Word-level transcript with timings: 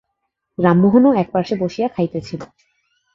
রামমােহনও 0.57 1.11
এক 1.13 1.27
পার্শ্বে 1.33 1.55
বসিয়া 1.63 1.87
খাইতেছিল। 1.87 2.41